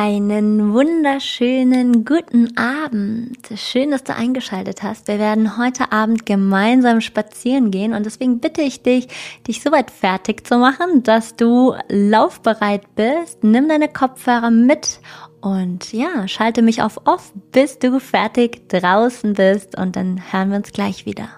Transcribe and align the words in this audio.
Einen 0.00 0.74
wunderschönen 0.74 2.04
guten 2.04 2.56
Abend. 2.56 3.36
Schön, 3.56 3.90
dass 3.90 4.04
du 4.04 4.14
eingeschaltet 4.14 4.84
hast. 4.84 5.08
Wir 5.08 5.18
werden 5.18 5.58
heute 5.58 5.90
Abend 5.90 6.24
gemeinsam 6.24 7.00
spazieren 7.00 7.72
gehen 7.72 7.92
und 7.92 8.06
deswegen 8.06 8.38
bitte 8.38 8.62
ich 8.62 8.80
dich, 8.84 9.08
dich 9.48 9.60
soweit 9.60 9.90
fertig 9.90 10.46
zu 10.46 10.56
machen, 10.56 11.02
dass 11.02 11.34
du 11.34 11.74
laufbereit 11.88 12.94
bist. 12.94 13.42
Nimm 13.42 13.68
deine 13.68 13.88
Kopfhörer 13.88 14.52
mit 14.52 15.00
und 15.40 15.92
ja, 15.92 16.28
schalte 16.28 16.62
mich 16.62 16.80
auf 16.80 17.00
Off, 17.04 17.32
bis 17.50 17.80
du 17.80 17.98
fertig 17.98 18.68
draußen 18.68 19.32
bist 19.32 19.76
und 19.76 19.96
dann 19.96 20.22
hören 20.30 20.50
wir 20.50 20.58
uns 20.58 20.70
gleich 20.70 21.06
wieder. 21.06 21.28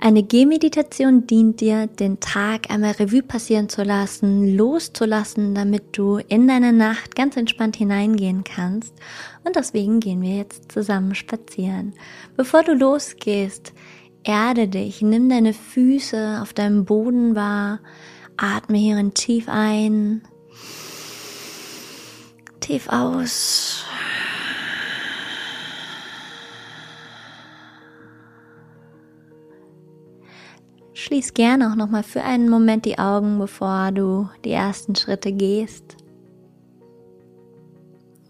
Eine 0.00 0.22
Gehmeditation 0.22 1.26
dient 1.26 1.60
dir, 1.60 1.88
den 1.88 2.20
Tag 2.20 2.70
einmal 2.70 2.92
Revue 2.92 3.22
passieren 3.22 3.68
zu 3.68 3.82
lassen, 3.82 4.56
loszulassen, 4.56 5.56
damit 5.56 5.98
du 5.98 6.18
in 6.18 6.46
deine 6.46 6.72
Nacht 6.72 7.16
ganz 7.16 7.36
entspannt 7.36 7.74
hineingehen 7.74 8.44
kannst. 8.44 8.94
Und 9.42 9.56
deswegen 9.56 9.98
gehen 9.98 10.22
wir 10.22 10.36
jetzt 10.36 10.70
zusammen 10.70 11.16
spazieren. 11.16 11.94
Bevor 12.36 12.62
du 12.62 12.74
losgehst, 12.74 13.72
erde 14.22 14.68
dich, 14.68 15.02
nimm 15.02 15.28
deine 15.28 15.52
Füße 15.52 16.38
auf 16.42 16.52
deinem 16.52 16.84
Boden 16.84 17.34
wahr, 17.34 17.80
atme 18.36 18.78
hierin 18.78 19.14
tief 19.14 19.48
ein, 19.48 20.22
tief 22.60 22.88
aus. 22.88 23.84
Schließ 31.08 31.32
gerne 31.32 31.70
auch 31.70 31.74
nochmal 31.74 32.02
für 32.02 32.22
einen 32.22 32.50
Moment 32.50 32.84
die 32.84 32.98
Augen, 32.98 33.38
bevor 33.38 33.92
du 33.92 34.28
die 34.44 34.50
ersten 34.50 34.94
Schritte 34.94 35.32
gehst. 35.32 35.96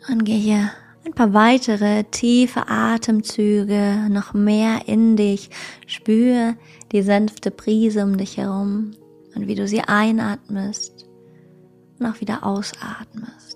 Und 0.09 0.23
gehe 0.25 0.71
ein 1.05 1.13
paar 1.13 1.35
weitere 1.35 2.05
tiefe 2.05 2.69
Atemzüge, 2.69 4.07
noch 4.11 4.33
mehr 4.33 4.83
in 4.87 5.17
dich. 5.17 5.51
Spüre 5.89 6.55
die 6.93 7.03
sanfte 7.03 7.51
Brise 7.51 8.05
um 8.05 8.17
dich 8.17 8.37
herum 8.37 8.93
und 9.35 9.49
wie 9.49 9.57
du 9.57 9.67
sie 9.67 9.81
einatmest 9.81 11.05
und 11.99 12.07
auch 12.07 12.21
wieder 12.21 12.47
ausatmest. 12.47 13.48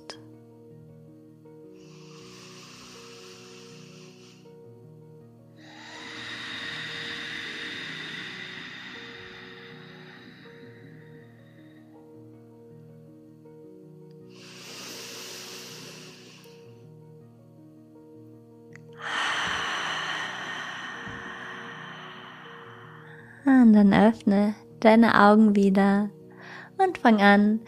Und 23.63 23.75
dann 23.75 23.95
öffne 23.95 24.55
deine 24.81 25.21
Augen 25.21 25.55
wieder 25.55 26.11
und 26.79 26.99
fang 26.99 27.21
an, 27.21 27.61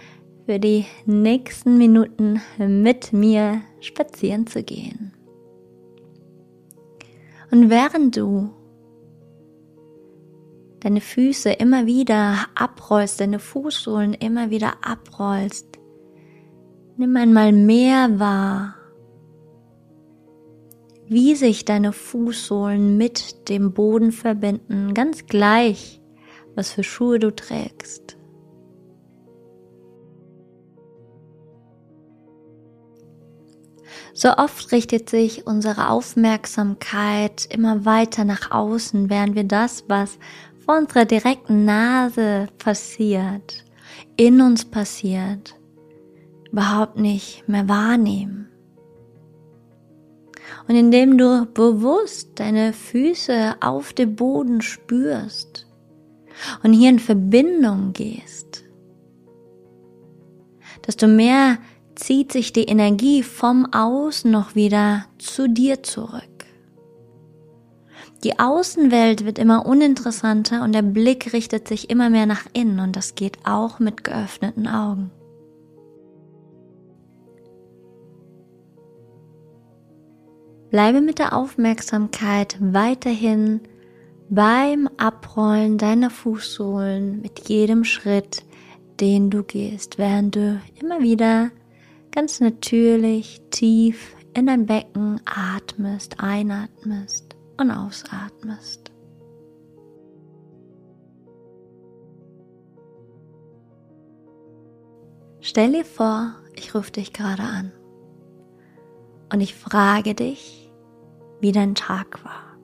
für 0.44 0.58
die 0.58 0.86
nächsten 1.06 1.78
Minuten 1.78 2.42
mit 2.58 3.12
mir 3.12 3.62
spazieren 3.80 4.46
zu 4.46 4.62
gehen. 4.62 5.12
Und 7.50 7.70
während 7.70 8.16
du 8.16 8.50
deine 10.80 11.00
Füße 11.00 11.50
immer 11.52 11.86
wieder 11.86 12.46
abrollst, 12.56 13.20
deine 13.20 13.38
Fußsohlen 13.38 14.12
immer 14.14 14.50
wieder 14.50 14.74
abrollst, 14.82 15.78
nimm 16.96 17.16
einmal 17.16 17.52
mehr 17.52 18.18
wahr, 18.18 18.74
wie 21.08 21.34
sich 21.34 21.64
deine 21.64 21.92
Fußsohlen 21.92 22.96
mit 22.96 23.48
dem 23.48 23.72
Boden 23.72 24.12
verbinden, 24.12 24.94
ganz 24.94 25.26
gleich, 25.26 26.00
was 26.54 26.72
für 26.72 26.84
Schuhe 26.84 27.18
du 27.18 27.34
trägst. 27.34 28.16
So 34.16 34.30
oft 34.36 34.70
richtet 34.70 35.10
sich 35.10 35.44
unsere 35.46 35.90
Aufmerksamkeit 35.90 37.46
immer 37.50 37.84
weiter 37.84 38.24
nach 38.24 38.52
außen, 38.52 39.10
während 39.10 39.34
wir 39.34 39.42
das, 39.42 39.84
was 39.88 40.18
vor 40.64 40.78
unserer 40.78 41.04
direkten 41.04 41.64
Nase 41.64 42.46
passiert, 42.58 43.64
in 44.16 44.40
uns 44.40 44.64
passiert, 44.64 45.56
überhaupt 46.50 46.96
nicht 46.96 47.48
mehr 47.48 47.68
wahrnehmen. 47.68 48.53
Und 50.68 50.76
indem 50.76 51.18
du 51.18 51.46
bewusst 51.46 52.30
deine 52.36 52.72
Füße 52.72 53.56
auf 53.60 53.92
dem 53.92 54.16
Boden 54.16 54.60
spürst 54.62 55.66
und 56.62 56.72
hier 56.72 56.90
in 56.90 56.98
Verbindung 56.98 57.92
gehst, 57.92 58.64
desto 60.86 61.06
mehr 61.06 61.58
zieht 61.94 62.32
sich 62.32 62.52
die 62.52 62.64
Energie 62.64 63.22
vom 63.22 63.72
Außen 63.72 64.30
noch 64.30 64.54
wieder 64.54 65.06
zu 65.18 65.48
dir 65.48 65.82
zurück. 65.82 66.22
Die 68.24 68.38
Außenwelt 68.38 69.26
wird 69.26 69.38
immer 69.38 69.66
uninteressanter 69.66 70.62
und 70.62 70.72
der 70.72 70.82
Blick 70.82 71.34
richtet 71.34 71.68
sich 71.68 71.90
immer 71.90 72.08
mehr 72.08 72.24
nach 72.24 72.46
innen 72.54 72.80
und 72.80 72.96
das 72.96 73.14
geht 73.14 73.38
auch 73.44 73.80
mit 73.80 74.02
geöffneten 74.02 74.66
Augen. 74.66 75.10
Bleibe 80.74 81.00
mit 81.00 81.20
der 81.20 81.36
Aufmerksamkeit 81.36 82.56
weiterhin 82.58 83.60
beim 84.28 84.88
Abrollen 84.96 85.78
deiner 85.78 86.10
Fußsohlen 86.10 87.22
mit 87.22 87.48
jedem 87.48 87.84
Schritt, 87.84 88.44
den 88.98 89.30
du 89.30 89.44
gehst, 89.44 89.98
während 89.98 90.34
du 90.34 90.60
immer 90.80 91.00
wieder 91.00 91.52
ganz 92.10 92.40
natürlich 92.40 93.40
tief 93.52 94.16
in 94.36 94.46
dein 94.46 94.66
Becken 94.66 95.20
atmest, 95.26 96.16
einatmest 96.18 97.36
und 97.56 97.70
ausatmest. 97.70 98.90
Stell 105.38 105.70
dir 105.70 105.84
vor, 105.84 106.34
ich 106.56 106.74
rufe 106.74 106.90
dich 106.90 107.12
gerade 107.12 107.44
an 107.44 107.70
und 109.32 109.40
ich 109.40 109.54
frage 109.54 110.14
dich, 110.14 110.63
wie 111.44 111.52
dein 111.52 111.74
Tag 111.74 112.24
war. 112.24 112.56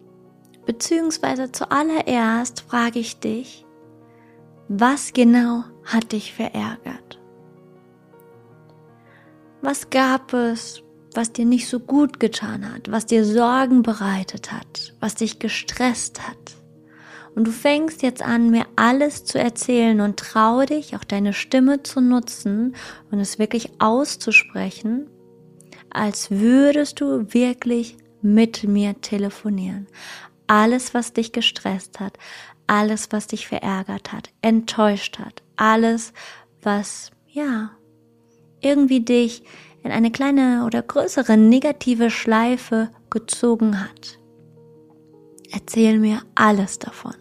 Beziehungsweise 0.65 1.53
zuallererst 1.53 2.63
frage 2.63 2.99
ich 2.99 3.21
dich, 3.21 3.67
was 4.69 5.13
genau 5.13 5.65
hat 5.85 6.13
dich 6.13 6.33
verärgert? 6.33 7.21
Was 9.61 9.91
gab 9.91 10.33
es, 10.33 10.83
was 11.15 11.31
dir 11.31 11.45
nicht 11.45 11.69
so 11.69 11.79
gut 11.79 12.21
getan 12.21 12.73
hat, 12.73 12.91
was 12.91 13.05
dir 13.05 13.27
Sorgen 13.27 13.83
bereitet 13.83 14.51
hat, 14.51 14.95
was 14.99 15.15
dich 15.15 15.39
gestresst 15.39 16.27
hat? 16.27 16.57
Und 17.35 17.49
du 17.49 17.51
fängst 17.51 18.01
jetzt 18.01 18.23
an, 18.23 18.49
mir 18.51 18.65
alles 18.77 19.27
zu 19.27 19.39
erzählen 19.39 20.01
und 20.01 20.17
trau 20.17 20.65
dich, 20.65 20.97
auch 20.97 21.05
deine 21.05 21.35
Stimme 21.35 21.83
zu 21.83 22.01
nutzen 22.01 22.75
und 23.11 23.21
es 23.21 23.39
wirklich 23.39 23.73
auszusprechen, 23.79 25.07
als 25.91 26.31
würdest 26.31 27.03
du 27.03 27.35
wirklich 27.35 27.99
mit 28.23 28.65
mir 28.65 29.01
telefonieren. 29.01 29.87
Alles, 30.47 30.95
was 30.95 31.13
dich 31.13 31.33
gestresst 31.33 32.01
hat, 32.01 32.19
alles, 32.67 33.13
was 33.13 33.27
dich 33.27 33.47
verärgert 33.47 34.13
hat, 34.13 34.31
enttäuscht 34.43 35.19
hat, 35.19 35.43
alles, 35.57 36.13
was, 36.63 37.11
ja, 37.29 37.71
irgendwie 38.61 39.01
dich 39.01 39.43
in 39.83 39.91
eine 39.91 40.11
kleine 40.11 40.65
oder 40.67 40.83
größere 40.83 41.37
negative 41.37 42.11
Schleife 42.11 42.91
gezogen 43.09 43.81
hat. 43.81 44.19
Erzähl 45.51 45.99
mir 45.99 46.23
alles 46.35 46.79
davon. 46.79 47.15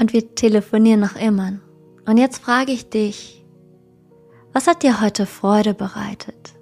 Und 0.00 0.12
wir 0.12 0.34
telefonieren 0.34 1.00
noch 1.00 1.16
immer. 1.16 1.58
Und 2.06 2.18
jetzt 2.18 2.38
frage 2.38 2.72
ich 2.72 2.88
dich, 2.88 3.44
was 4.52 4.66
hat 4.66 4.82
dir 4.82 5.00
heute 5.00 5.26
Freude 5.26 5.74
bereitet? 5.74 6.54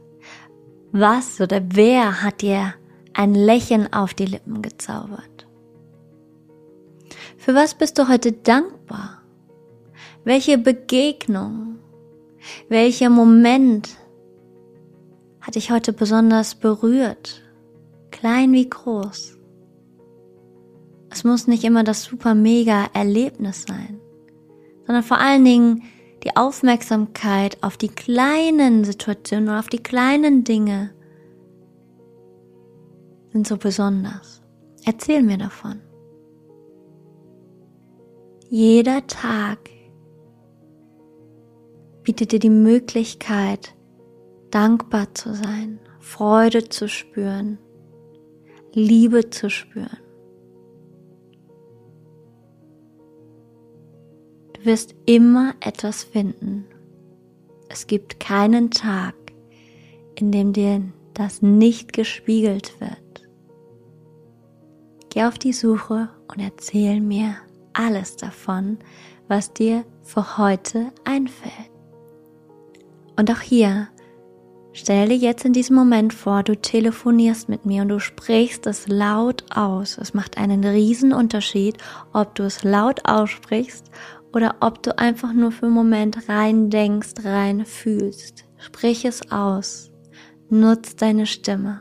Was 0.93 1.41
oder 1.41 1.61
wer 1.69 2.23
hat 2.23 2.43
dir 2.43 2.75
ein 3.13 3.35
Lächeln 3.35 3.93
auf 3.93 4.15
die 4.15 4.27
Lippen 4.27 4.63
gezaubert? 4.63 5.47
Für 7.37 7.55
was 7.55 7.75
bist 7.75 7.99
du 7.99 8.09
heute 8.09 8.33
dankbar? 8.33 9.23
Welche 10.25 10.59
Begegnung, 10.59 11.79
welcher 12.69 13.11
Moment 13.11 13.97
hat 15.41 15.55
dich 15.55 15.71
heute 15.71 15.93
besonders 15.93 16.57
berührt? 16.57 17.43
Klein 18.11 18.53
wie 18.53 18.69
groß. 18.69 19.39
Es 21.17 21.25
muss 21.25 21.47
nicht 21.47 21.65
immer 21.65 21.83
das 21.83 22.03
super 22.05 22.35
mega 22.35 22.91
Erlebnis 22.93 23.65
sein, 23.67 23.99
sondern 24.85 25.03
vor 25.03 25.17
allen 25.17 25.47
Dingen 25.47 25.83
die 26.25 26.37
Aufmerksamkeit 26.37 27.57
auf 27.63 27.79
die 27.79 27.89
kleinen 27.89 28.85
Situationen 28.85 29.49
und 29.49 29.55
auf 29.55 29.69
die 29.69 29.83
kleinen 29.83 30.45
Dinge 30.45 30.91
sind 33.33 33.47
so 33.47 33.57
besonders. 33.57 34.43
Erzähl 34.85 35.23
mir 35.23 35.39
davon. 35.39 35.81
Jeder 38.51 39.07
Tag 39.07 39.71
bietet 42.03 42.33
dir 42.33 42.41
die 42.41 42.51
Möglichkeit, 42.51 43.75
dankbar 44.51 45.15
zu 45.15 45.33
sein, 45.33 45.81
Freude 45.99 46.69
zu 46.69 46.91
spüren, 46.91 47.57
Liebe 48.75 49.31
zu 49.31 49.49
spüren. 49.49 50.06
Wirst 54.67 54.95
immer 55.07 55.55
etwas 55.61 56.05
finden. 56.05 56.67
Es 57.69 57.87
gibt 57.87 58.21
keinen 58.21 58.71
Tag, 58.71 59.15
in 60.17 60.33
dem 60.33 60.53
dir 60.53 60.83
das 61.15 61.43
nicht 61.43 61.93
gespiegelt 61.93 62.79
wird. 62.81 63.29
Geh 65.11 65.25
auf 65.25 65.39
die 65.39 65.53
Suche 65.53 66.11
und 66.29 66.41
erzähl 66.41 67.01
mir 67.01 67.37
alles 67.73 68.17
davon, 68.17 68.79
was 69.29 69.53
dir 69.53 69.85
für 70.03 70.39
heute 70.39 70.93
einfällt. 71.05 71.71
Und 73.17 73.31
auch 73.31 73.41
hier, 73.41 73.89
stell 74.73 75.09
dir 75.09 75.17
jetzt 75.17 75.45
in 75.45 75.55
diesem 75.55 75.75
Moment 75.75 76.13
vor, 76.13 76.43
du 76.43 76.55
telefonierst 76.55 77.49
mit 77.49 77.65
mir 77.65 77.83
und 77.83 77.89
du 77.89 77.99
sprichst 77.99 78.67
es 78.67 78.89
laut 78.89 79.45
aus. 79.55 79.97
Es 79.97 80.13
macht 80.13 80.37
einen 80.37 80.65
riesen 80.65 81.13
Unterschied, 81.13 81.79
ob 82.13 82.35
du 82.35 82.43
es 82.43 82.63
laut 82.63 83.09
aussprichst 83.09 83.91
oder 84.37 84.57
ob 84.61 84.83
du 84.83 84.99
einfach 84.99 85.33
nur 85.33 85.51
für 85.51 85.65
einen 85.65 85.75
Moment 85.75 86.29
rein 86.29 86.69
denkst, 86.69 87.25
rein 87.25 87.65
fühlst. 87.65 88.45
Sprich 88.59 89.07
es 89.07 89.33
aus. 89.33 89.91
Nutz 90.51 90.95
deine 90.95 91.25
Stimme. 91.25 91.81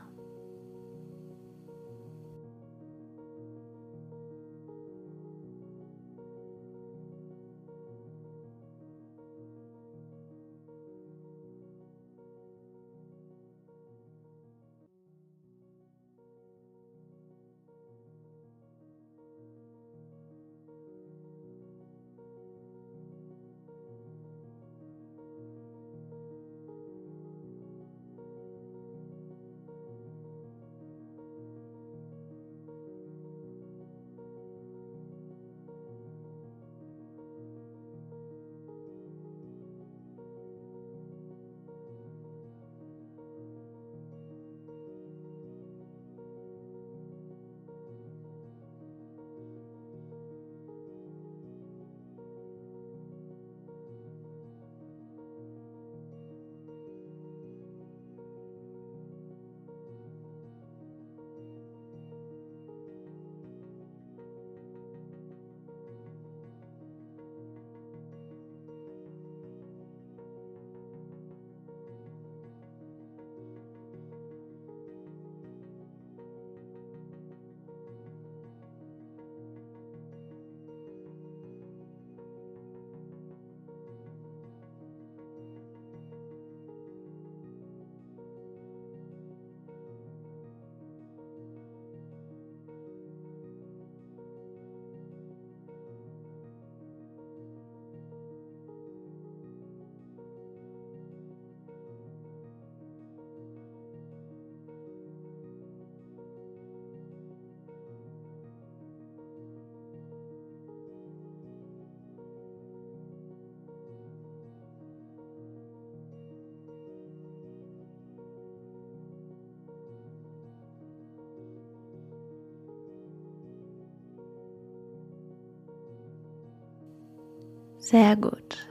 Sehr 127.85 128.15
gut. 128.15 128.67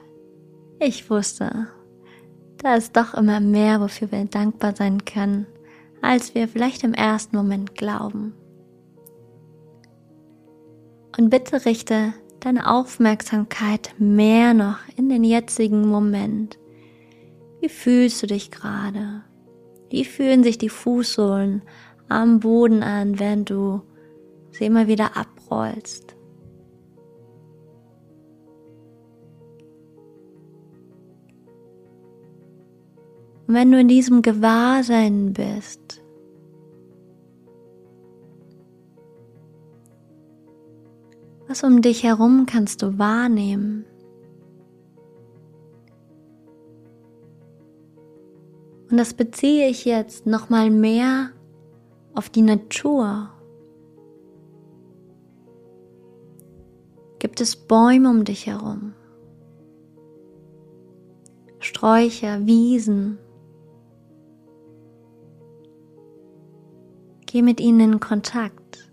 Ich 0.80 1.08
wusste, 1.08 1.68
da 2.56 2.74
ist 2.74 2.96
doch 2.96 3.14
immer 3.14 3.38
mehr, 3.38 3.80
wofür 3.80 4.10
wir 4.10 4.24
dankbar 4.24 4.74
sein 4.74 5.04
können, 5.04 5.46
als 6.02 6.34
wir 6.34 6.48
vielleicht 6.48 6.82
im 6.82 6.94
ersten 6.94 7.36
Moment 7.36 7.76
glauben. 7.76 8.34
Und 11.16 11.30
bitte 11.30 11.64
richte 11.64 12.12
deine 12.40 12.68
Aufmerksamkeit 12.68 13.94
mehr 13.98 14.52
noch 14.52 14.78
in 14.96 15.08
den 15.08 15.22
jetzigen 15.22 15.86
Moment. 15.86 16.58
Wie 17.60 17.68
fühlst 17.68 18.20
du 18.20 18.26
dich 18.26 18.50
gerade? 18.50 19.22
Wie 19.90 20.04
fühlen 20.04 20.42
sich 20.42 20.58
die 20.58 20.68
Fußsohlen 20.68 21.62
am 22.08 22.40
Boden 22.40 22.82
an, 22.82 23.20
wenn 23.20 23.44
du 23.44 23.80
sie 24.50 24.64
immer 24.64 24.88
wieder 24.88 25.16
abrollst? 25.16 26.13
Und 33.46 33.54
wenn 33.54 33.70
du 33.70 33.78
in 33.78 33.88
diesem 33.88 34.22
Gewahrsein 34.22 35.32
bist, 35.32 36.02
was 41.46 41.62
um 41.62 41.82
dich 41.82 42.02
herum 42.02 42.46
kannst 42.46 42.82
du 42.82 42.98
wahrnehmen? 42.98 43.84
Und 48.90 48.96
das 48.98 49.12
beziehe 49.12 49.68
ich 49.68 49.84
jetzt 49.84 50.26
nochmal 50.26 50.70
mehr 50.70 51.30
auf 52.14 52.30
die 52.30 52.42
Natur. 52.42 53.28
Gibt 57.18 57.40
es 57.40 57.56
Bäume 57.56 58.08
um 58.08 58.24
dich 58.24 58.46
herum? 58.46 58.94
Sträucher, 61.58 62.46
Wiesen, 62.46 63.18
Geh 67.34 67.42
mit 67.42 67.58
ihnen 67.58 67.94
in 67.94 67.98
Kontakt. 67.98 68.88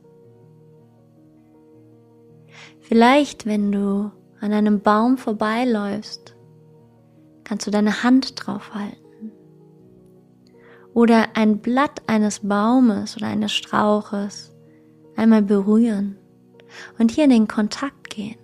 Vielleicht, 2.79 3.45
wenn 3.45 3.71
du 3.71 4.09
an 4.39 4.51
einem 4.51 4.79
Baum 4.79 5.19
vorbeiläufst, 5.19 6.35
kannst 7.43 7.67
du 7.67 7.71
deine 7.71 8.01
Hand 8.01 8.33
drauf 8.35 8.73
halten. 8.73 9.31
Oder 10.95 11.35
ein 11.35 11.59
Blatt 11.59 12.01
eines 12.07 12.39
Baumes 12.39 13.15
oder 13.15 13.27
eines 13.27 13.51
Strauches 13.51 14.51
einmal 15.15 15.43
berühren 15.43 16.17
und 16.97 17.11
hier 17.11 17.25
in 17.25 17.29
den 17.29 17.47
Kontakt 17.47 18.09
gehen. 18.09 18.39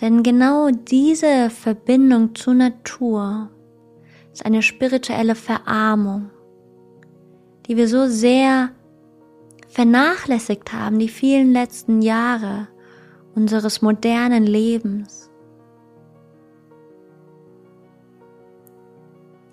Denn 0.00 0.22
genau 0.22 0.70
diese 0.70 1.50
Verbindung 1.50 2.34
zur 2.34 2.54
Natur 2.54 3.50
ist 4.38 4.46
eine 4.46 4.62
spirituelle 4.62 5.34
Verarmung, 5.34 6.30
die 7.66 7.76
wir 7.76 7.88
so 7.88 8.06
sehr 8.06 8.70
vernachlässigt 9.66 10.72
haben, 10.72 11.00
die 11.00 11.08
vielen 11.08 11.52
letzten 11.52 12.02
Jahre 12.02 12.68
unseres 13.34 13.82
modernen 13.82 14.44
Lebens. 14.44 15.28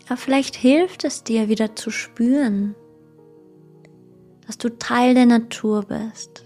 Aber 0.06 0.18
vielleicht 0.18 0.56
hilft 0.56 1.04
es 1.04 1.24
dir 1.24 1.50
wieder 1.50 1.75
zu 1.75 1.89
spüren, 1.89 2.75
dass 4.46 4.60
du 4.60 4.70
Teil 4.70 5.15
der 5.15 5.25
Natur 5.25 5.82
bist, 5.82 6.46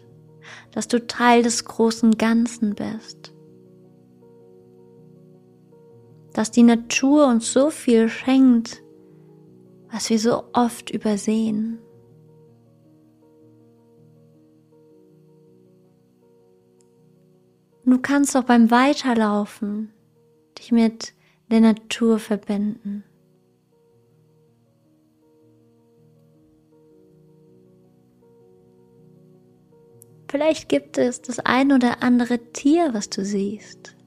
dass 0.72 0.88
du 0.88 1.06
Teil 1.06 1.44
des 1.44 1.66
großen 1.66 2.18
Ganzen 2.18 2.74
bist 2.74 3.34
dass 6.34 6.52
die 6.52 6.64
Natur 6.64 7.28
uns 7.28 7.52
so 7.52 7.70
viel 7.70 8.10
schenkt, 8.10 8.84
was 9.92 10.10
wir 10.10 10.20
so 10.20 10.44
oft 10.54 10.90
übersehen. 10.90 11.80
du 17.90 18.00
kannst 18.00 18.38
auch 18.38 18.44
beim 18.44 18.72
Weiterlaufen 18.72 19.92
dich 20.58 20.72
mit 20.72 21.14
der 21.52 21.62
Natur 21.62 22.20
verbinden. 22.20 23.04
Vielleicht 30.30 30.70
gibt 30.70 31.00
es 31.00 31.22
das 31.22 31.40
ein 31.40 31.72
oder 31.72 32.04
andere 32.04 32.38
Tier, 32.54 32.94
was 32.94 33.10
du 33.10 33.26
siehst. 33.26 33.99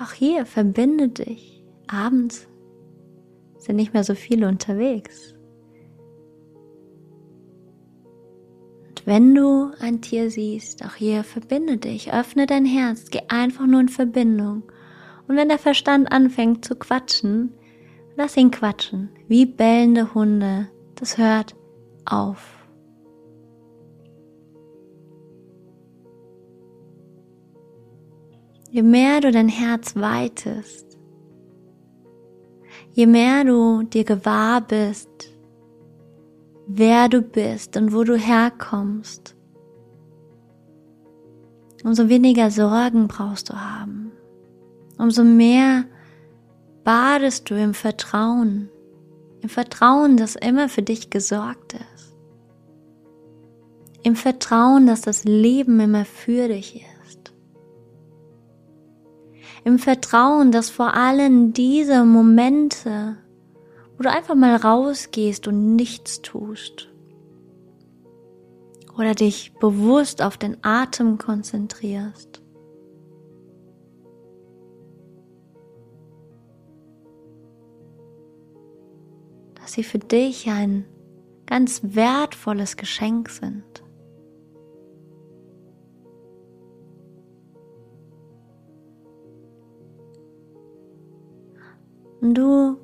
Auch 0.00 0.12
hier 0.12 0.46
verbinde 0.46 1.08
dich. 1.08 1.64
Abends 1.86 2.48
sind 3.58 3.76
nicht 3.76 3.92
mehr 3.92 4.04
so 4.04 4.14
viele 4.14 4.48
unterwegs. 4.48 5.34
Und 8.88 9.06
wenn 9.06 9.34
du 9.34 9.72
ein 9.80 10.00
Tier 10.00 10.30
siehst, 10.30 10.84
auch 10.84 10.94
hier 10.94 11.24
verbinde 11.24 11.76
dich, 11.76 12.12
öffne 12.12 12.46
dein 12.46 12.64
Herz, 12.64 13.10
geh 13.10 13.22
einfach 13.28 13.66
nur 13.66 13.80
in 13.80 13.88
Verbindung. 13.88 14.62
Und 15.28 15.36
wenn 15.36 15.48
der 15.48 15.58
Verstand 15.58 16.10
anfängt 16.10 16.64
zu 16.64 16.74
quatschen, 16.76 17.54
lass 18.16 18.36
ihn 18.36 18.50
quatschen, 18.50 19.10
wie 19.28 19.46
bellende 19.46 20.14
Hunde. 20.14 20.68
Das 20.94 21.18
hört 21.18 21.54
auf. 22.04 22.61
Je 28.74 28.82
mehr 28.82 29.20
du 29.20 29.30
dein 29.30 29.50
Herz 29.50 29.96
weitest, 29.96 30.96
je 32.92 33.06
mehr 33.06 33.44
du 33.44 33.82
dir 33.82 34.04
gewahr 34.04 34.62
bist, 34.62 35.10
wer 36.66 37.10
du 37.10 37.20
bist 37.20 37.76
und 37.76 37.92
wo 37.92 38.02
du 38.02 38.16
herkommst, 38.16 39.36
umso 41.84 42.08
weniger 42.08 42.50
Sorgen 42.50 43.08
brauchst 43.08 43.50
du 43.50 43.60
haben, 43.60 44.10
umso 44.96 45.22
mehr 45.22 45.84
badest 46.82 47.50
du 47.50 47.54
im 47.62 47.74
Vertrauen, 47.74 48.70
im 49.42 49.50
Vertrauen, 49.50 50.16
dass 50.16 50.34
immer 50.34 50.70
für 50.70 50.82
dich 50.82 51.10
gesorgt 51.10 51.74
ist, 51.74 52.16
im 54.02 54.16
Vertrauen, 54.16 54.86
dass 54.86 55.02
das 55.02 55.24
Leben 55.24 55.78
immer 55.78 56.06
für 56.06 56.48
dich 56.48 56.76
ist 56.76 56.91
im 59.64 59.78
Vertrauen, 59.78 60.52
dass 60.52 60.70
vor 60.70 60.94
allem 60.94 61.52
diese 61.52 62.04
Momente, 62.04 63.16
wo 63.96 64.02
du 64.02 64.10
einfach 64.10 64.34
mal 64.34 64.56
rausgehst 64.56 65.46
und 65.46 65.76
nichts 65.76 66.22
tust, 66.22 66.88
oder 68.98 69.14
dich 69.14 69.54
bewusst 69.54 70.20
auf 70.22 70.36
den 70.36 70.58
Atem 70.62 71.18
konzentrierst, 71.18 72.42
dass 79.54 79.72
sie 79.72 79.84
für 79.84 79.98
dich 79.98 80.50
ein 80.50 80.84
ganz 81.46 81.80
wertvolles 81.82 82.76
Geschenk 82.76 83.30
sind. 83.30 83.71
Und 92.22 92.34
du 92.34 92.76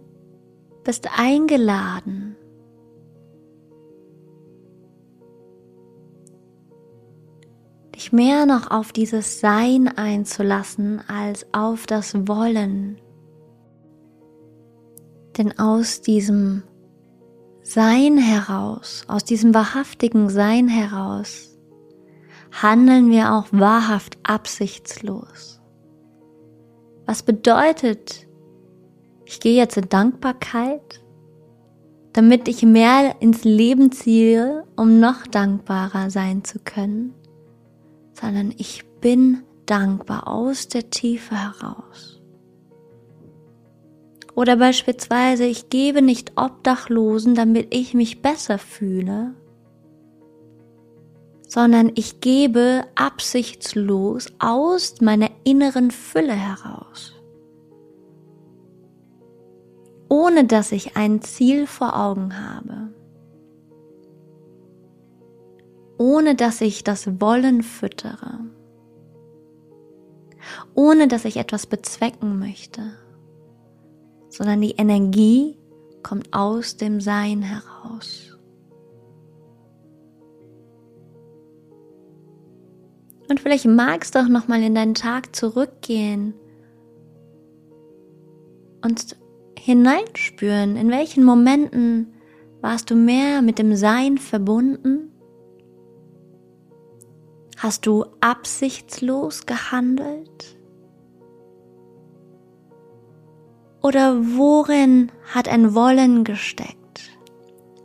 bist 0.83 1.09
eingeladen, 1.17 2.37
dich 7.95 8.13
mehr 8.13 8.47
noch 8.47 8.73
auf 8.73 8.93
dieses 8.93 9.39
Sein 9.39 9.87
einzulassen 9.97 11.01
als 11.09 11.47
auf 11.55 11.87
das 11.87 12.27
Wollen. 12.27 13.01
Denn 15.37 15.57
aus 15.57 16.01
diesem 16.01 16.65
Sein 17.63 18.19
heraus, 18.19 19.05
aus 19.07 19.23
diesem 19.23 19.55
wahrhaftigen 19.55 20.31
Sein 20.31 20.67
heraus, 20.67 21.57
handeln 22.51 23.09
wir 23.11 23.33
auch 23.35 23.47
wahrhaft 23.53 24.19
absichtslos. 24.25 25.61
Was 27.07 27.23
bedeutet 27.23 28.28
ich 29.29 29.41
gehe 29.41 29.55
jetzt 29.55 29.77
in 29.77 29.91
Dankbarkeit, 29.91 31.03
damit 32.15 32.49
ich 32.49 32.63
mehr 32.63 33.17
ins 33.21 33.45
Leben 33.45 33.93
ziehe, 33.93 34.65
um 34.75 35.01
noch 35.01 35.27
dankbarer 35.27 36.09
sein 36.09 36.45
zu 36.45 36.59
können, 36.61 37.13
sondern 38.19 38.55
ich 38.57 38.87
bin 39.03 39.43
dankbar 39.67 40.29
aus 40.29 40.69
der 40.69 40.89
Tiefe 40.89 41.35
heraus. 41.37 42.23
Oder 44.35 44.57
beispielsweise, 44.57 45.45
ich 45.45 45.69
gebe 45.69 46.01
nicht 46.01 46.33
Obdachlosen, 46.37 47.35
damit 47.35 47.75
ich 47.75 47.93
mich 47.93 48.23
besser 48.23 48.57
fühle, 48.57 49.35
sondern 51.47 51.93
ich 51.97 52.21
gebe 52.21 52.85
absichtslos 52.95 54.33
aus 54.39 55.03
meiner 55.03 55.29
inneren 55.45 55.91
Fülle 55.91 56.33
heraus 56.33 57.18
ohne 60.09 60.45
dass 60.45 60.73
ich 60.73 60.97
ein 60.97 61.23
Ziel 61.23 61.67
vor 61.67 61.97
Augen 61.97 62.39
habe, 62.39 62.89
ohne 65.99 66.35
dass 66.35 66.61
ich 66.61 66.85
das 66.85 67.21
Wollen 67.21 67.63
füttere, 67.63 68.41
ohne 70.75 71.09
dass 71.09 71.25
ich 71.25 71.37
etwas 71.37 71.67
bezwecken 71.67 72.39
möchte, 72.39 72.83
sondern 74.29 74.61
die 74.61 74.73
Energie 74.73 75.59
kommt 76.03 76.33
aus 76.33 76.77
dem 76.77 77.01
Sein 77.01 77.43
heraus. 77.43 78.39
Und 83.29 83.41
vielleicht 83.41 83.67
magst 83.67 84.15
du 84.15 84.21
auch 84.21 84.29
noch 84.29 84.49
mal 84.49 84.63
in 84.63 84.75
deinen 84.75 84.95
Tag 84.95 85.37
zurückgehen 85.37 86.33
und 88.83 89.17
hineinspüren, 89.59 90.77
in 90.77 90.91
welchen 90.91 91.25
Momenten 91.25 92.15
warst 92.61 92.91
du 92.91 92.95
mehr 92.95 93.43
mit 93.43 93.59
dem 93.59 93.77
Sein 93.77 94.19
verbunden? 94.19 95.13
Hast 97.57 97.87
du 97.87 98.05
absichtslos 98.21 99.47
gehandelt? 99.47 100.57
Oder 103.83 104.17
worin 104.37 105.11
hat 105.33 105.49
ein 105.49 105.75
Wollen 105.75 106.25
gesteckt? 106.25 106.77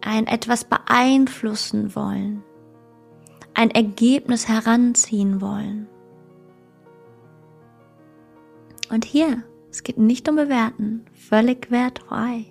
Ein 0.01 0.27
etwas 0.27 0.65
beeinflussen 0.65 1.95
wollen? 1.95 2.43
Ein 3.53 3.71
Ergebnis 3.71 4.47
heranziehen 4.47 5.39
wollen? 5.41 5.87
Und 8.89 9.05
hier 9.05 9.43
es 9.73 9.81
geht 9.81 9.97
nicht 9.97 10.29
um 10.29 10.35
Bewerten, 10.35 11.03
völlig 11.13 11.71
wertfrei. 11.71 12.45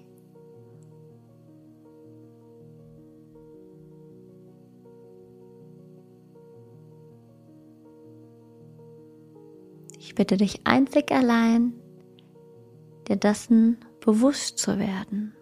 Ich 10.01 10.17
bitte 10.17 10.37
dich 10.37 10.63
einzig 10.65 11.13
allein, 11.13 11.75
dir 13.07 13.15
dessen 13.15 13.79
bewusst 14.05 14.59
zu 14.59 14.81
werden. 14.81 15.33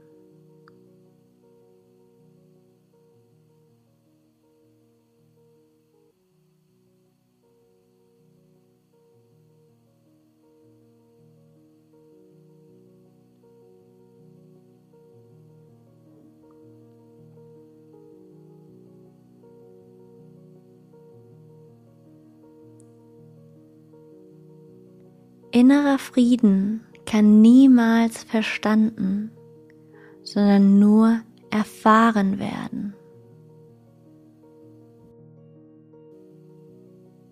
Innerer 25.60 25.98
Frieden 25.98 26.80
kann 27.04 27.42
niemals 27.42 28.24
verstanden, 28.24 29.30
sondern 30.22 30.78
nur 30.78 31.20
erfahren 31.50 32.38
werden. 32.38 32.94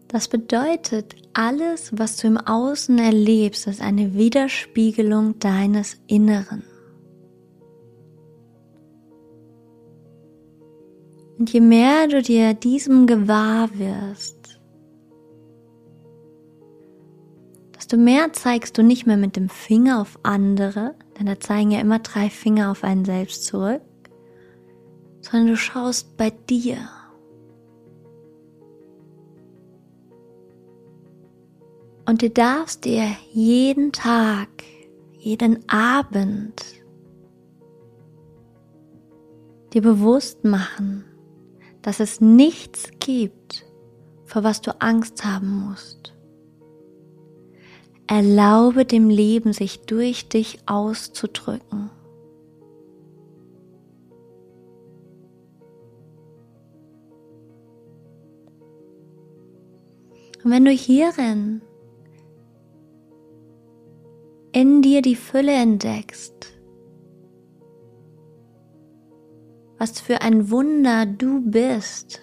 Das 0.08 0.28
bedeutet, 0.28 1.16
alles, 1.32 1.90
was 1.96 2.18
du 2.18 2.26
im 2.26 2.36
Außen 2.36 2.98
erlebst, 2.98 3.66
ist 3.66 3.80
eine 3.80 4.12
Widerspiegelung 4.12 5.38
deines 5.38 5.98
Inneren. 6.06 6.64
Und 11.38 11.50
je 11.50 11.60
mehr 11.62 12.08
du 12.08 12.20
dir 12.20 12.52
diesem 12.52 13.06
gewahr 13.06 13.70
wirst, 13.78 14.37
desto 17.88 17.96
mehr 17.96 18.34
zeigst 18.34 18.76
du 18.76 18.82
nicht 18.82 19.06
mehr 19.06 19.16
mit 19.16 19.34
dem 19.34 19.48
Finger 19.48 20.02
auf 20.02 20.18
andere, 20.22 20.94
denn 21.18 21.24
da 21.24 21.40
zeigen 21.40 21.70
ja 21.70 21.80
immer 21.80 22.00
drei 22.00 22.28
Finger 22.28 22.70
auf 22.70 22.84
einen 22.84 23.06
selbst 23.06 23.44
zurück, 23.44 23.80
sondern 25.22 25.48
du 25.48 25.56
schaust 25.56 26.18
bei 26.18 26.28
dir. 26.28 26.76
Und 32.04 32.20
du 32.20 32.28
darfst 32.28 32.84
dir 32.84 33.06
jeden 33.32 33.92
Tag, 33.92 34.50
jeden 35.16 35.66
Abend 35.66 36.62
dir 39.72 39.80
bewusst 39.80 40.44
machen, 40.44 41.06
dass 41.80 42.00
es 42.00 42.20
nichts 42.20 42.90
gibt, 43.00 43.64
vor 44.26 44.44
was 44.44 44.60
du 44.60 44.78
Angst 44.78 45.24
haben 45.24 45.68
musst. 45.70 46.17
Erlaube 48.08 48.84
dem 48.84 49.10
Leben, 49.10 49.52
sich 49.52 49.80
durch 49.80 50.28
dich 50.28 50.60
auszudrücken. 50.66 51.90
Und 60.42 60.50
wenn 60.50 60.64
du 60.64 60.70
hierin 60.70 61.60
in 64.52 64.80
dir 64.80 65.02
die 65.02 65.16
Fülle 65.16 65.52
entdeckst, 65.52 66.58
was 69.76 70.00
für 70.00 70.22
ein 70.22 70.50
Wunder 70.50 71.04
du 71.04 71.42
bist, 71.42 72.20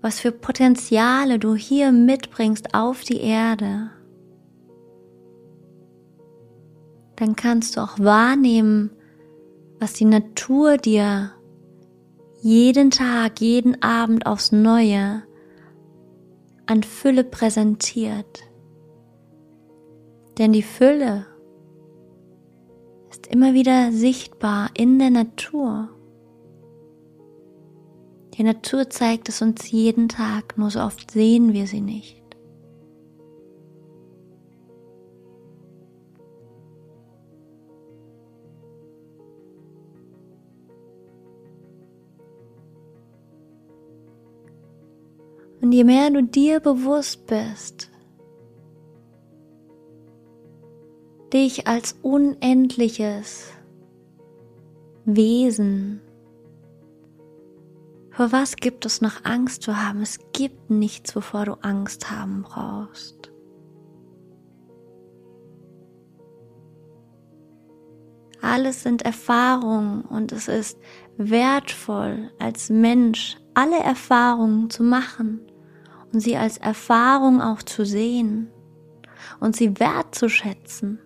was 0.00 0.18
für 0.20 0.32
Potenziale 0.32 1.38
du 1.38 1.54
hier 1.54 1.92
mitbringst 1.92 2.74
auf 2.74 3.04
die 3.04 3.20
Erde, 3.20 3.90
dann 7.16 7.34
kannst 7.36 7.76
du 7.76 7.80
auch 7.80 7.98
wahrnehmen, 7.98 8.90
was 9.78 9.94
die 9.94 10.04
Natur 10.04 10.76
dir 10.76 11.32
jeden 12.40 12.90
Tag, 12.90 13.40
jeden 13.40 13.82
Abend 13.82 14.26
aufs 14.26 14.52
Neue 14.52 15.22
an 16.66 16.82
Fülle 16.82 17.24
präsentiert. 17.24 18.42
Denn 20.38 20.52
die 20.52 20.62
Fülle 20.62 21.26
ist 23.10 23.26
immer 23.26 23.54
wieder 23.54 23.92
sichtbar 23.92 24.70
in 24.74 24.98
der 24.98 25.10
Natur. 25.10 25.88
Die 28.34 28.42
Natur 28.42 28.90
zeigt 28.90 29.30
es 29.30 29.40
uns 29.40 29.70
jeden 29.70 30.08
Tag, 30.08 30.58
nur 30.58 30.70
so 30.70 30.80
oft 30.80 31.10
sehen 31.10 31.54
wir 31.54 31.66
sie 31.66 31.80
nicht. 31.80 32.25
Und 45.66 45.72
je 45.72 45.82
mehr 45.82 46.10
du 46.10 46.22
dir 46.22 46.60
bewusst 46.60 47.26
bist, 47.26 47.90
dich 51.32 51.66
als 51.66 51.96
unendliches 52.02 53.50
Wesen, 55.06 56.00
vor 58.12 58.30
was 58.30 58.54
gibt 58.54 58.86
es 58.86 59.00
noch 59.00 59.24
Angst 59.24 59.64
zu 59.64 59.76
haben? 59.76 60.02
Es 60.02 60.20
gibt 60.32 60.70
nichts, 60.70 61.16
wovor 61.16 61.46
du 61.46 61.54
Angst 61.62 62.12
haben 62.12 62.42
brauchst. 62.42 63.32
Alles 68.40 68.84
sind 68.84 69.02
Erfahrungen 69.02 70.02
und 70.02 70.30
es 70.30 70.46
ist 70.46 70.78
wertvoll 71.16 72.30
als 72.38 72.70
Mensch 72.70 73.36
alle 73.54 73.80
Erfahrungen 73.80 74.70
zu 74.70 74.84
machen 74.84 75.40
und 76.12 76.20
sie 76.20 76.36
als 76.36 76.58
Erfahrung 76.58 77.40
auch 77.40 77.62
zu 77.62 77.84
sehen 77.84 78.50
und 79.40 79.56
sie 79.56 79.78
wertzuschätzen. 79.78 81.00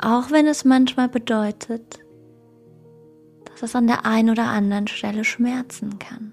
Auch 0.00 0.30
wenn 0.30 0.46
es 0.46 0.64
manchmal 0.64 1.08
bedeutet, 1.08 2.00
dass 3.44 3.62
es 3.62 3.74
an 3.74 3.86
der 3.86 4.06
einen 4.06 4.30
oder 4.30 4.44
anderen 4.44 4.86
Stelle 4.86 5.24
schmerzen 5.24 5.98
kann. 5.98 6.32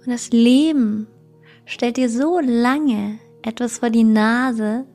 Und 0.00 0.08
das 0.12 0.30
Leben 0.30 1.06
stellt 1.64 1.96
dir 1.96 2.10
so 2.10 2.40
lange 2.40 3.18
etwas 3.42 3.78
vor 3.78 3.90
die 3.90 4.04
Nase, 4.04 4.86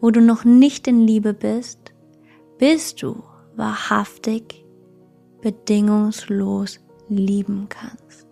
wo 0.00 0.10
du 0.10 0.20
noch 0.20 0.44
nicht 0.44 0.86
in 0.86 1.00
Liebe 1.00 1.34
bist, 1.34 1.92
bis 2.58 2.94
du 2.94 3.22
wahrhaftig 3.56 4.65
bedingungslos 5.46 6.80
lieben 7.08 7.68
kannst. 7.68 8.26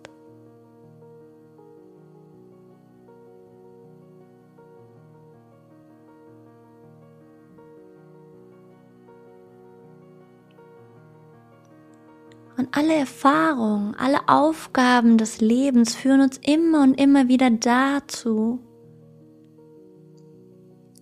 Und 12.57 12.67
alle 12.75 12.95
Erfahrungen, 12.95 13.95
alle 13.95 14.27
Aufgaben 14.27 15.17
des 15.17 15.39
Lebens 15.39 15.95
führen 15.95 16.19
uns 16.19 16.37
immer 16.43 16.83
und 16.83 16.99
immer 16.99 17.29
wieder 17.29 17.49
dazu, 17.49 18.59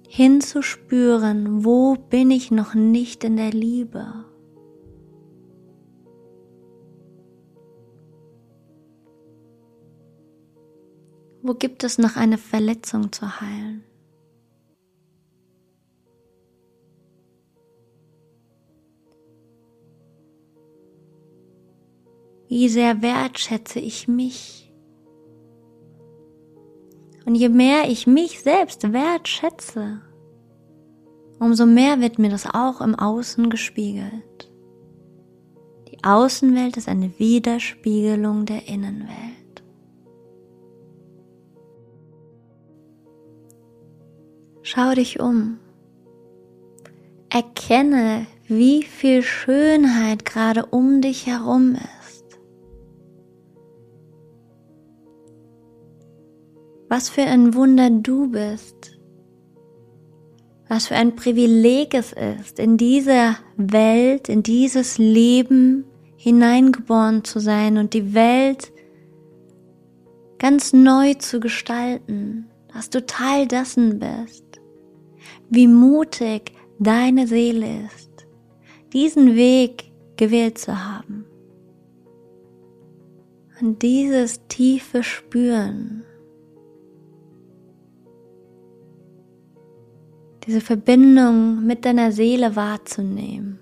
hinzuspüren, 0.08 1.66
wo 1.66 1.96
bin 1.96 2.30
ich 2.30 2.52
noch 2.52 2.76
nicht 2.76 3.24
in 3.24 3.36
der 3.36 3.50
Liebe. 3.50 4.23
Wo 11.46 11.54
gibt 11.56 11.84
es 11.84 11.98
noch 11.98 12.16
eine 12.16 12.38
Verletzung 12.38 13.12
zu 13.12 13.42
heilen? 13.42 13.84
Wie 22.48 22.70
sehr 22.70 23.02
wertschätze 23.02 23.82
ich 23.82 24.08
mich? 24.08 24.72
Und 27.26 27.36
je 27.36 27.50
mehr 27.50 27.90
ich 27.90 28.08
mich 28.08 28.40
selbst 28.42 28.94
wertschätze, 28.94 30.00
umso 31.40 31.66
mehr 31.66 32.00
wird 32.00 32.20
mir 32.20 32.30
das 32.30 32.46
auch 32.46 32.80
im 32.80 32.96
Außen 32.96 33.50
gespiegelt. 33.50 34.50
Die 35.92 36.02
Außenwelt 36.06 36.78
ist 36.78 36.88
eine 36.88 37.20
Widerspiegelung 37.20 38.46
der 38.46 38.66
Innenwelt. 38.70 39.43
Schau 44.66 44.94
dich 44.94 45.20
um. 45.20 45.60
Erkenne, 47.30 48.26
wie 48.48 48.84
viel 48.84 49.22
Schönheit 49.22 50.24
gerade 50.24 50.66
um 50.66 51.02
dich 51.02 51.28
herum 51.28 51.76
ist. 51.76 52.40
Was 56.88 57.10
für 57.10 57.24
ein 57.24 57.54
Wunder 57.56 57.90
du 57.90 58.30
bist. 58.30 58.98
Was 60.70 60.88
für 60.88 60.96
ein 60.96 61.18
Privileg 61.18 61.94
es 61.94 62.14
ist, 62.14 62.58
in 62.58 62.78
diese 62.78 63.36
Welt, 63.58 64.30
in 64.30 64.44
dieses 64.44 64.98
Leben 64.98 65.84
hineingeboren 66.16 67.26
zu 67.26 67.40
sein 67.40 67.78
und 67.78 67.94
die 67.94 68.14
Welt 68.14 68.72
ganz 70.40 70.72
neu 70.72 71.16
zu 71.16 71.42
gestalten 71.42 72.50
dass 72.74 72.90
du 72.90 73.06
Teil 73.06 73.48
dessen 73.48 74.00
bist, 74.00 74.46
wie 75.50 75.68
mutig 75.68 76.52
deine 76.80 77.28
Seele 77.28 77.86
ist, 77.86 78.28
diesen 78.92 79.36
Weg 79.36 79.92
gewählt 80.18 80.58
zu 80.58 80.84
haben. 80.84 81.26
Und 83.62 83.82
dieses 83.82 84.46
tiefe 84.48 85.04
Spüren, 85.04 86.04
diese 90.46 90.60
Verbindung 90.60 91.66
mit 91.66 91.86
deiner 91.86 92.12
Seele 92.12 92.56
wahrzunehmen. 92.56 93.60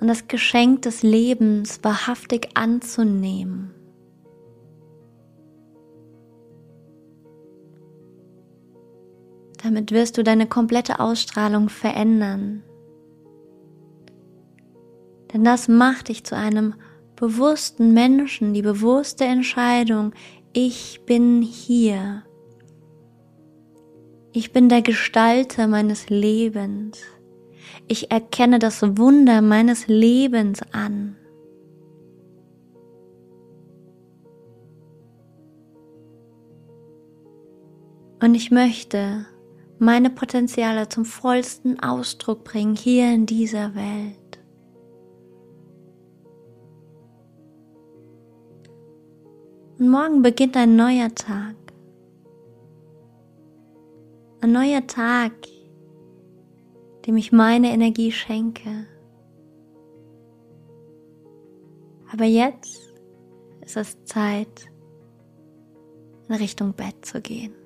Und 0.00 0.08
das 0.08 0.26
Geschenk 0.26 0.82
des 0.82 1.02
Lebens 1.02 1.80
wahrhaftig 1.82 2.48
anzunehmen. 2.54 3.74
Damit 9.62 9.92
wirst 9.92 10.18
du 10.18 10.24
deine 10.24 10.46
komplette 10.46 10.98
Ausstrahlung 10.98 11.68
verändern. 11.68 12.62
Denn 15.32 15.44
das 15.44 15.68
macht 15.68 16.08
dich 16.08 16.24
zu 16.24 16.36
einem 16.36 16.74
bewussten 17.16 17.94
Menschen, 17.94 18.52
die 18.52 18.62
bewusste 18.62 19.24
Entscheidung, 19.24 20.12
ich 20.52 21.02
bin 21.06 21.40
hier. 21.40 22.24
Ich 24.32 24.52
bin 24.52 24.68
der 24.68 24.82
Gestalter 24.82 25.66
meines 25.66 26.10
Lebens. 26.10 27.00
Ich 27.86 28.10
erkenne 28.10 28.58
das 28.58 28.82
Wunder 28.98 29.40
meines 29.40 29.86
Lebens 29.86 30.60
an. 30.72 31.16
Und 38.20 38.34
ich 38.34 38.50
möchte 38.50 39.26
meine 39.82 40.10
Potenziale 40.10 40.88
zum 40.88 41.04
vollsten 41.04 41.80
Ausdruck 41.80 42.44
bringen 42.44 42.76
hier 42.76 43.12
in 43.12 43.26
dieser 43.26 43.74
Welt. 43.74 44.38
Und 49.80 49.88
morgen 49.88 50.22
beginnt 50.22 50.56
ein 50.56 50.76
neuer 50.76 51.12
Tag. 51.12 51.56
Ein 54.40 54.52
neuer 54.52 54.86
Tag, 54.86 55.32
dem 57.04 57.16
ich 57.16 57.32
meine 57.32 57.72
Energie 57.72 58.12
schenke. 58.12 58.86
Aber 62.12 62.24
jetzt 62.24 62.78
ist 63.62 63.76
es 63.76 64.04
Zeit, 64.04 64.70
in 66.28 66.36
Richtung 66.36 66.72
Bett 66.72 67.04
zu 67.04 67.20
gehen 67.20 67.61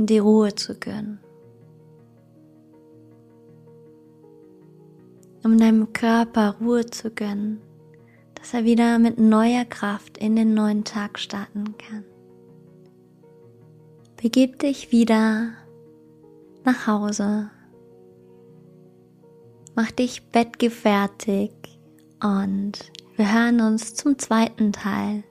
und 0.00 0.08
die 0.08 0.18
Ruhe 0.18 0.54
zu 0.54 0.74
gönnen. 0.76 1.20
Um 5.44 5.58
deinem 5.58 5.92
Körper 5.92 6.56
Ruhe 6.58 6.86
zu 6.86 7.10
gönnen, 7.10 7.60
dass 8.34 8.54
er 8.54 8.64
wieder 8.64 8.98
mit 8.98 9.18
neuer 9.18 9.66
Kraft 9.66 10.16
in 10.16 10.36
den 10.36 10.54
neuen 10.54 10.84
Tag 10.84 11.18
starten 11.18 11.76
kann. 11.76 12.04
Begib 14.16 14.58
dich 14.60 14.90
wieder 14.90 15.50
nach 16.64 16.86
Hause. 16.86 17.50
Mach 19.74 19.90
dich 19.90 20.22
bettgefertig 20.28 21.52
und 22.22 22.90
wir 23.16 23.34
hören 23.34 23.60
uns 23.60 23.94
zum 23.94 24.18
zweiten 24.18 24.72
Teil 24.72 25.24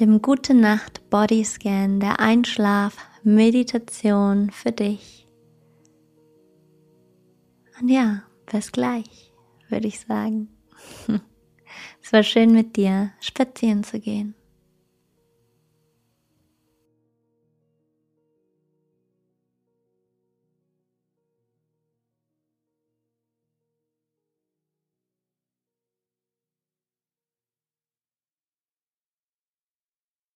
dem 0.00 0.22
Gute 0.22 0.54
Nacht 0.54 1.08
Bodyscan 1.08 2.00
der 2.00 2.18
Einschlaf 2.18 2.96
Meditation 3.22 4.50
für 4.50 4.72
dich. 4.72 5.28
Und 7.80 7.88
ja, 7.88 8.22
bis 8.50 8.72
gleich, 8.72 9.32
würde 9.68 9.86
ich 9.86 10.00
sagen. 10.00 10.48
es 12.02 12.12
war 12.12 12.22
schön 12.22 12.52
mit 12.52 12.76
dir 12.76 13.12
spazieren 13.20 13.84
zu 13.84 14.00
gehen. 14.00 14.34